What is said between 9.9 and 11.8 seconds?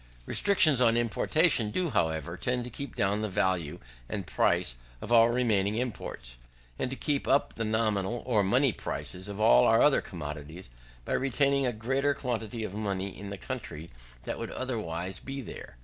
commodities, by retaining a